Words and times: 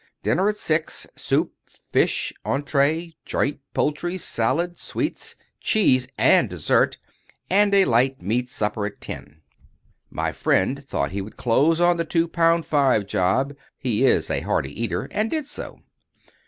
Dinner 0.23 0.49
at 0.49 0.57
six—soup, 0.57 1.53
fish, 1.67 2.33
entree, 2.43 3.13
joint, 3.23 3.59
poultry, 3.75 4.17
salad, 4.17 4.75
sweets, 4.79 5.35
cheese, 5.59 6.07
and 6.17 6.49
dessert. 6.49 6.97
And 7.51 7.71
a 7.75 7.85
light 7.85 8.19
meat 8.19 8.49
supper 8.49 8.87
at 8.87 8.99
ten. 8.99 9.41
My 10.09 10.31
friend 10.31 10.83
thought 10.87 11.11
he 11.11 11.21
would 11.21 11.37
close 11.37 11.79
on 11.79 11.97
the 11.97 12.03
two 12.03 12.27
pound 12.27 12.65
five 12.65 13.05
job 13.05 13.55
(he 13.77 14.03
is 14.03 14.31
a 14.31 14.39
hearty 14.41 14.71
eater), 14.73 15.07
and 15.11 15.29
did 15.29 15.45
so. 15.47 15.81